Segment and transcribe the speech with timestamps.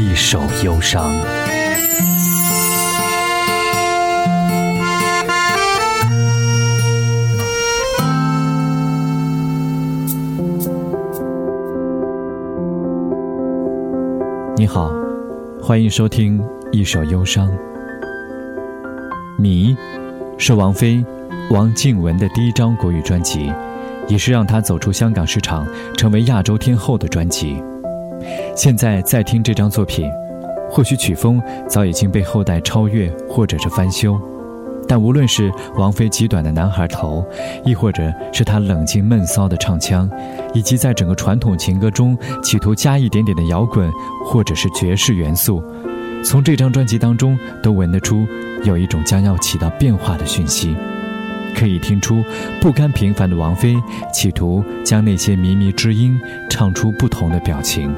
[0.00, 1.12] 一首忧伤。
[14.56, 14.90] 你好，
[15.60, 16.40] 欢迎收听
[16.72, 17.46] 《一首忧伤》。
[19.36, 19.74] 《迷》
[20.38, 21.04] 是王菲、
[21.50, 23.52] 王靖雯的第一张国语专辑，
[24.08, 27.62] 也是让她走出香港市场，成为亚洲天后的专辑。
[28.56, 30.10] 现在再听这张作品，
[30.70, 34.20] 或许曲风早已经被后代超越，或者是翻修。
[34.88, 37.24] 但无论是王菲极短的男孩头，
[37.64, 40.10] 亦或者是她冷静闷骚的唱腔，
[40.52, 43.88] 以及在整个传统情歌中企图加一点点的摇滚
[44.24, 45.62] 或者是爵士元素，
[46.24, 48.26] 从这张专辑当中都闻得出
[48.64, 50.74] 有一种将要起到变化的讯息。
[51.54, 52.24] 可以听出
[52.60, 53.76] 不甘平凡的王菲
[54.12, 57.94] 企图将那些靡靡之音唱出不同的表情。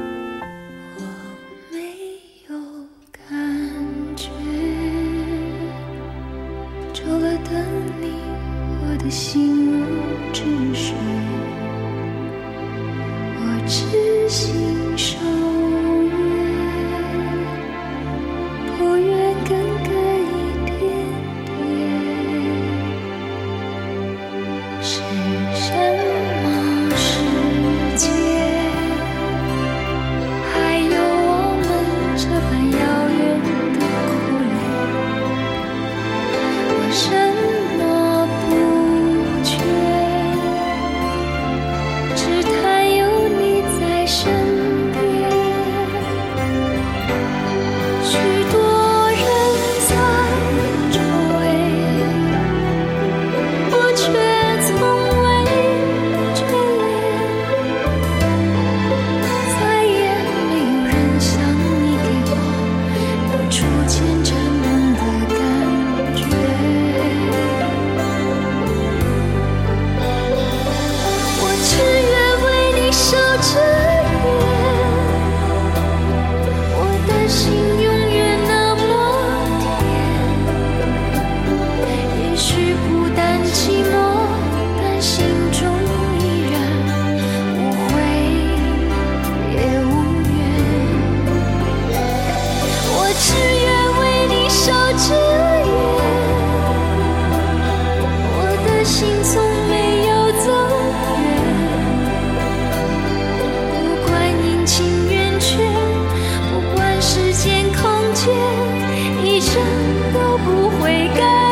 [110.43, 111.42] 不会改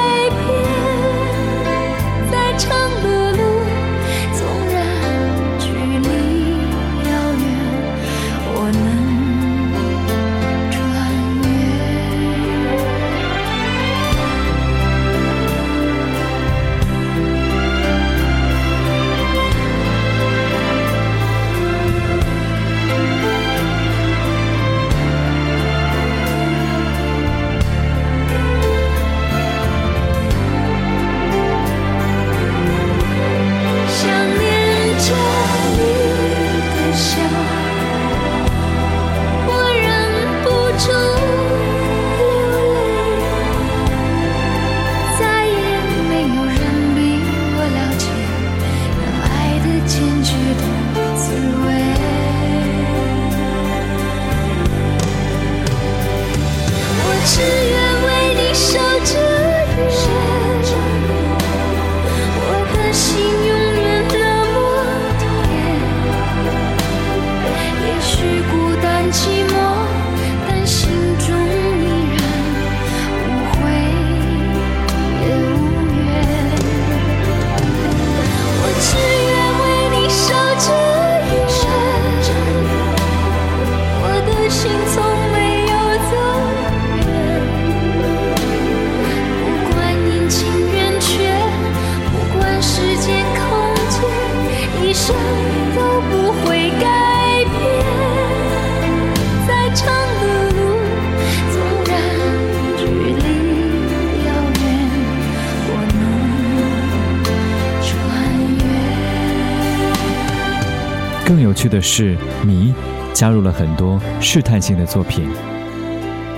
[111.32, 112.74] 更有趣的是，迷
[113.14, 115.30] 加入了很多试探性的作品，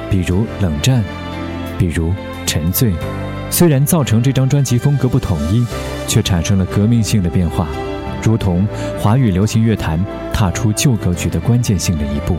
[0.07, 1.01] 比如《冷战》，
[1.79, 2.11] 比如
[2.45, 2.91] 《沉醉》，
[3.49, 5.65] 虽然造成这张专辑风格不统一，
[6.07, 7.67] 却产生了革命性的变化，
[8.21, 8.67] 如同
[8.99, 9.99] 华语流行乐坛
[10.31, 12.37] 踏出旧格局的关键性的一步。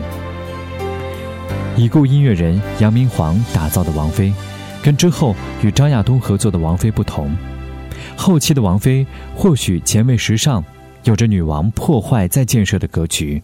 [1.75, 4.33] 已故音乐人杨明煌打造的王菲，
[4.81, 7.35] 跟之后与张亚东合作的王菲不同。
[8.15, 9.05] 后期的王菲
[9.35, 10.63] 或许前卫时尚，
[11.05, 13.41] 有着女王破坏再建设的格局，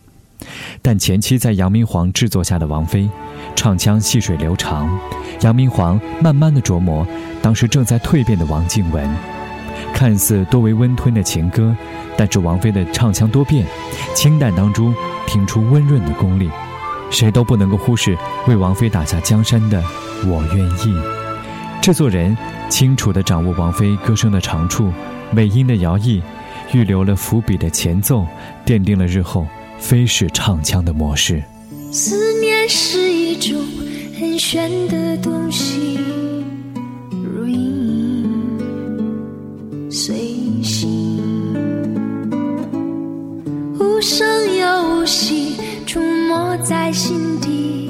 [0.81, 3.07] 但前期在杨明煌制作下的王菲，
[3.55, 4.89] 唱腔细水流长。
[5.41, 7.05] 杨明煌慢慢的琢磨
[7.39, 9.07] 当时正在蜕变的王静文，
[9.93, 11.75] 看似多为温吞的情歌，
[12.17, 13.63] 但是王菲的唱腔多变，
[14.15, 14.93] 清淡当中
[15.27, 16.49] 听出温润的功力。
[17.11, 18.17] 谁都不能够忽视
[18.47, 19.83] 为王菲打下江山的
[20.25, 20.99] “我愿意”。
[21.79, 22.35] 制作人
[22.69, 24.91] 清楚地掌握王菲歌声的长处、
[25.35, 26.21] 尾音的摇曳，
[26.73, 28.25] 预留了伏笔的前奏，
[28.65, 29.45] 奠定了日后
[29.77, 31.43] 飞式唱腔的模式。
[31.91, 33.61] 思念是一种
[34.19, 35.99] 很玄的东西，
[37.23, 38.29] 如影
[39.89, 40.15] 随
[40.63, 41.19] 形，
[43.79, 45.55] 无声又无息。
[45.87, 47.80] 出没在心底，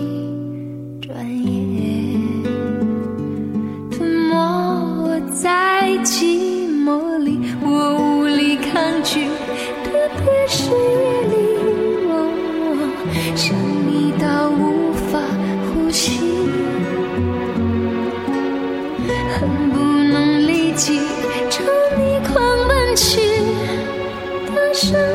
[24.83, 25.10] 是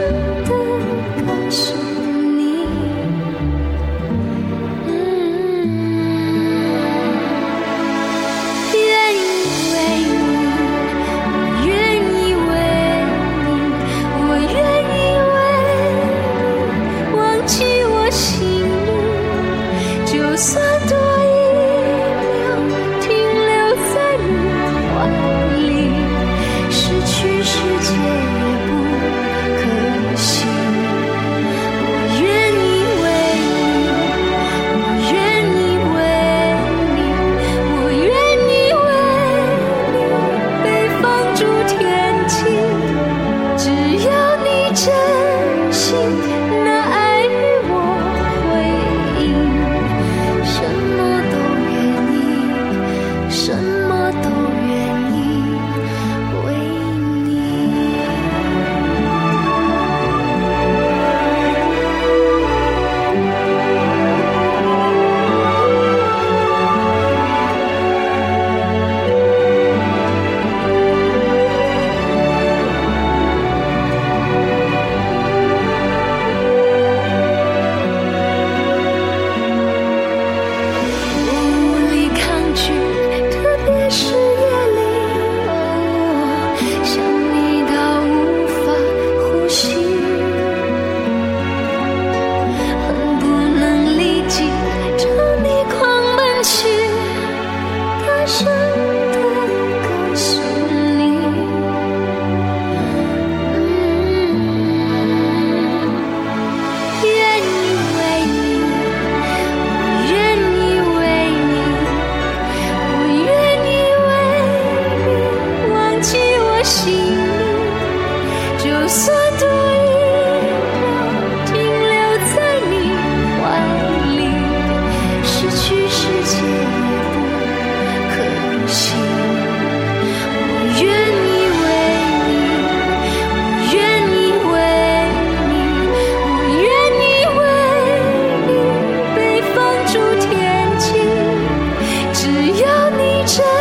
[143.26, 143.55] 声。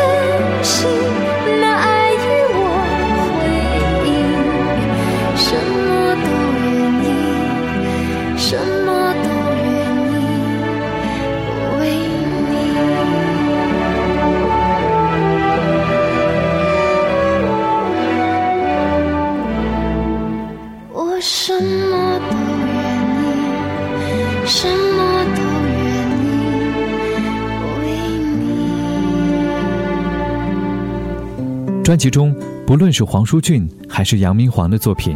[31.86, 35.16] 专辑中，不论是黄舒骏还是杨明煌的作品，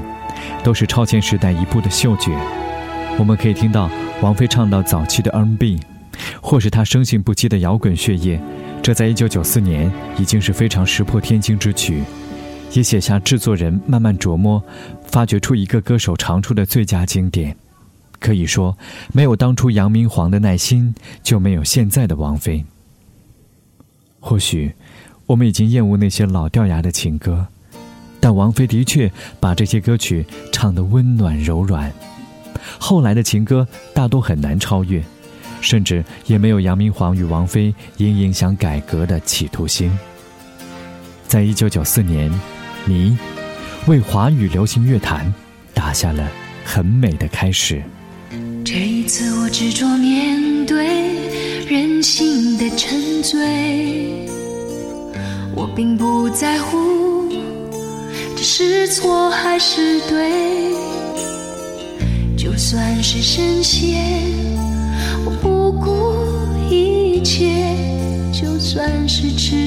[0.64, 2.32] 都是超前时代一步的嗅觉。
[3.18, 3.90] 我们可以听到
[4.22, 5.80] 王菲唱到早期的 R&B，
[6.40, 8.40] 或是她生性不羁的摇滚血液。
[8.84, 12.04] 这在一九九四年已经是非常石破天惊之曲，
[12.74, 14.64] 也写下制作人慢慢琢磨、
[15.08, 17.58] 发掘出一个歌手长处的最佳经典。
[18.20, 18.78] 可以说，
[19.12, 22.64] 没有当初杨明煌的耐心，就没有现在的王菲。
[24.22, 24.76] 或许，
[25.30, 27.46] 我们已经厌恶那些老掉牙的情歌，
[28.20, 31.94] 但王菲的确把这些歌曲唱得温暖柔软。
[32.80, 35.04] 后来的情歌大多很难超越，
[35.62, 39.96] 甚至也没有杨明煌与王菲因影响改革的企图心。
[41.28, 42.32] 在一九九四年，
[42.86, 43.16] 你
[43.86, 45.32] 为华语流行乐坛
[45.76, 46.28] 打下了
[46.66, 47.84] 很美的开始。
[48.66, 50.88] 这一次，我执着面对
[51.68, 54.28] 人性的沉醉，
[55.60, 57.28] 我并不在乎
[58.34, 60.32] 这是错还是对，
[62.38, 64.02] 就算是神仙，
[65.26, 66.16] 我不顾
[66.74, 67.76] 一切；
[68.32, 69.58] 就算是痴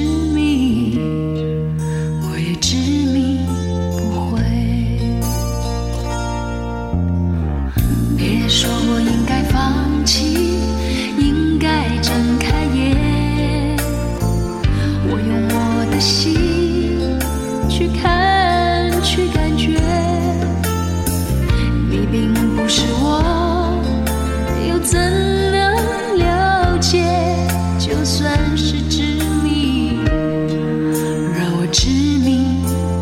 [31.73, 32.45] 执迷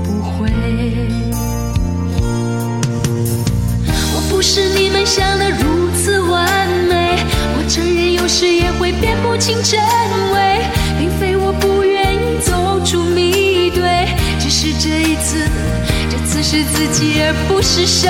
[0.05, 0.49] 不悔。
[4.15, 6.47] 我不是你们想的如此完
[6.87, 7.17] 美，
[7.57, 9.77] 我承认有时也会辨不清真
[10.33, 10.61] 伪，
[10.97, 14.07] 并非我不愿意走出迷堆，
[14.39, 15.45] 只是这一次，
[16.09, 18.09] 这次是自己而不是谁。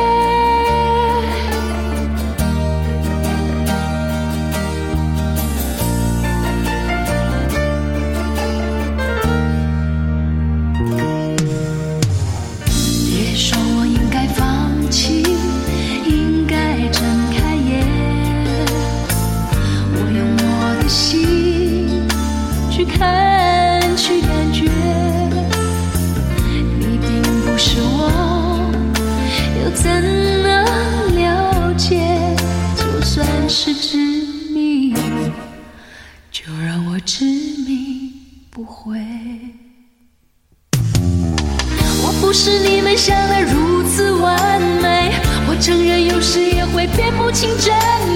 [46.31, 47.75] 时也会辨不清真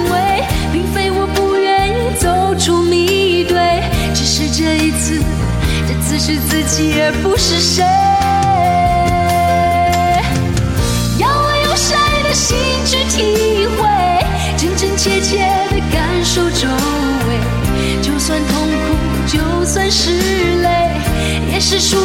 [0.09, 0.41] 伪，
[0.71, 3.57] 并非我不愿意走出迷堆，
[4.13, 5.19] 只是这一次，
[5.85, 7.83] 这次是自己而不是谁。
[11.19, 12.55] 要我用谁的心
[12.85, 13.85] 去体会，
[14.55, 15.39] 真真切切
[15.71, 16.69] 的感受周
[17.27, 18.55] 围，就算痛
[18.87, 18.95] 苦，
[19.27, 20.11] 就算是
[20.61, 20.69] 泪，
[21.51, 22.04] 也是属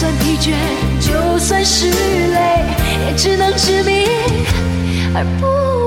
[0.00, 0.54] 就算疲倦，
[0.98, 2.64] 就算是累，
[3.06, 4.06] 也只能执迷
[5.14, 5.79] 而不。